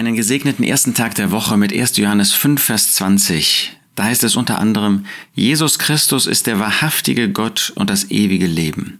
[0.00, 1.98] einen gesegneten ersten Tag der Woche mit 1.
[1.98, 3.76] Johannes 5, Vers 20.
[3.96, 8.98] Da heißt es unter anderem, Jesus Christus ist der wahrhaftige Gott und das ewige Leben.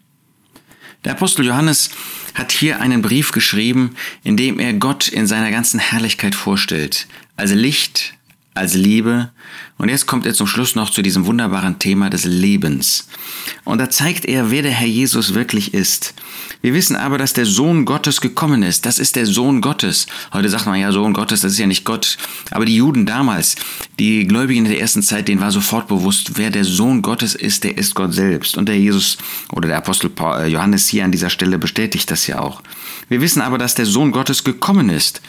[1.07, 1.89] Der Apostel Johannes
[2.35, 7.53] hat hier einen Brief geschrieben, in dem er Gott in seiner ganzen Herrlichkeit vorstellt, als
[7.53, 8.13] Licht,
[8.55, 9.31] als Liebe.
[9.79, 13.09] Und jetzt kommt er zum Schluss noch zu diesem wunderbaren Thema des Lebens.
[13.65, 16.15] Und da zeigt er, wer der Herr Jesus wirklich ist.
[16.61, 18.85] Wir wissen aber, dass der Sohn Gottes gekommen ist.
[18.85, 20.07] Das ist der Sohn Gottes.
[20.33, 22.19] Heute sagt man ja Sohn Gottes, das ist ja nicht Gott.
[22.51, 23.57] Aber die Juden damals,
[23.99, 27.79] die Gläubigen der ersten Zeit, denen war sofort bewusst, wer der Sohn Gottes ist, der
[27.79, 28.59] ist Gott selbst.
[28.59, 29.17] Und der Jesus
[29.53, 32.63] oder der Apostel äh, Johannes hier an dieser Stelle bestätigt das ja auch.
[33.09, 35.23] Wir wissen aber, dass der Sohn Gottes gekommen ist.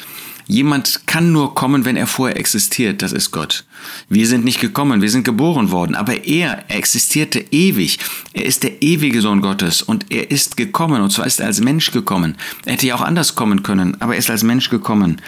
[0.48, 3.02] Jemand kann nur kommen, wenn er vorher existiert.
[3.02, 3.66] Das ist Gott.
[4.10, 8.00] Wir sind nicht gekommen, wir sind geboren worden, aber er existierte ewig.
[8.34, 11.62] Er ist der ewige Sohn Gottes und er ist gekommen und zwar ist er als
[11.62, 12.36] Mensch gekommen.
[12.66, 15.22] Er hätte ja auch anders kommen können, aber er ist als Mensch gekommen.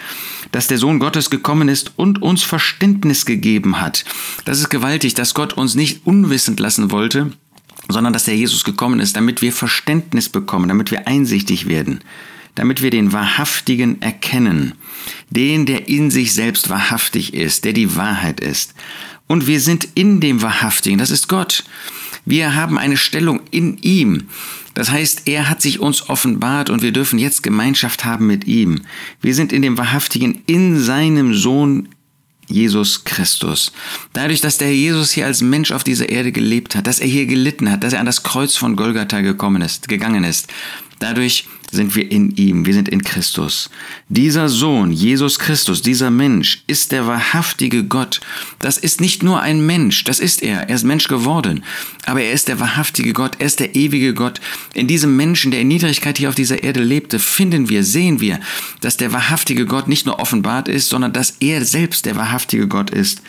[0.52, 4.04] Dass der Sohn Gottes gekommen ist und uns Verständnis gegeben hat.
[4.44, 7.32] Das ist gewaltig, dass Gott uns nicht unwissend lassen wollte,
[7.88, 12.00] sondern dass der Jesus gekommen ist, damit wir Verständnis bekommen, damit wir einsichtig werden
[12.54, 14.74] damit wir den Wahrhaftigen erkennen,
[15.30, 18.74] den, der in sich selbst wahrhaftig ist, der die Wahrheit ist.
[19.26, 21.64] Und wir sind in dem Wahrhaftigen, das ist Gott.
[22.26, 24.28] Wir haben eine Stellung in ihm.
[24.74, 28.82] Das heißt, er hat sich uns offenbart und wir dürfen jetzt Gemeinschaft haben mit ihm.
[29.20, 31.88] Wir sind in dem Wahrhaftigen, in seinem Sohn
[32.46, 33.72] Jesus Christus.
[34.12, 37.26] Dadurch, dass der Jesus hier als Mensch auf dieser Erde gelebt hat, dass er hier
[37.26, 40.48] gelitten hat, dass er an das Kreuz von Golgatha gekommen ist, gegangen ist,
[40.98, 43.68] dadurch sind wir in ihm, wir sind in Christus.
[44.08, 48.20] Dieser Sohn, Jesus Christus, dieser Mensch ist der wahrhaftige Gott.
[48.60, 51.64] Das ist nicht nur ein Mensch, das ist er, er ist Mensch geworden,
[52.06, 54.40] aber er ist der wahrhaftige Gott, er ist der ewige Gott.
[54.72, 58.40] In diesem Menschen, der in Niedrigkeit hier auf dieser Erde lebte, finden wir, sehen wir,
[58.80, 62.90] dass der wahrhaftige Gott nicht nur offenbart ist, sondern dass er selbst der wahrhaftige Gott
[62.90, 63.20] ist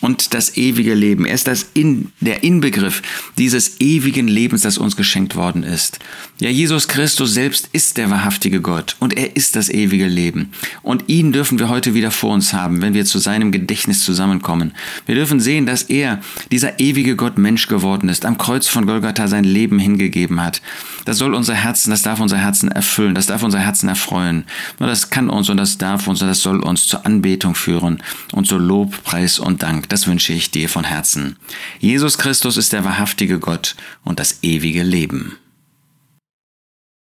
[0.00, 1.24] und das ewige Leben.
[1.24, 3.02] Er ist das in, der Inbegriff
[3.38, 5.98] dieses ewigen Lebens, das uns geschenkt worden ist.
[6.38, 10.50] Ja, Jesus Christus selbst ist ist der wahrhaftige Gott und er ist das ewige Leben.
[10.82, 14.72] Und ihn dürfen wir heute wieder vor uns haben, wenn wir zu seinem Gedächtnis zusammenkommen.
[15.06, 19.28] Wir dürfen sehen, dass er, dieser ewige Gott, Mensch geworden ist, am Kreuz von Golgatha
[19.28, 20.60] sein Leben hingegeben hat.
[21.04, 24.44] Das soll unser Herzen, das darf unser Herzen erfüllen, das darf unser Herzen erfreuen.
[24.80, 28.02] Nur das kann uns und das darf uns und das soll uns zur Anbetung führen
[28.32, 29.88] und zu Lob, Preis und Dank.
[29.90, 31.36] Das wünsche ich dir von Herzen.
[31.78, 35.36] Jesus Christus ist der wahrhaftige Gott und das ewige Leben.